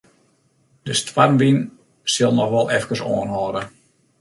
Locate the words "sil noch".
2.11-2.51